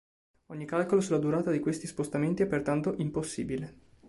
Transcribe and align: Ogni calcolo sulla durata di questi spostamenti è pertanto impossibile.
Ogni 0.47 0.65
calcolo 0.65 0.99
sulla 0.99 1.19
durata 1.19 1.51
di 1.51 1.59
questi 1.59 1.85
spostamenti 1.85 2.41
è 2.41 2.47
pertanto 2.47 2.95
impossibile. 2.97 3.77